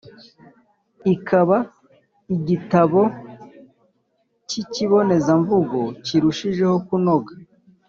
ikaba 1.13 1.57
igitabo 2.35 3.01
k’ikibonezamvugo 4.47 5.79
kirushijeho 6.05 6.75
kunoga. 6.87 7.33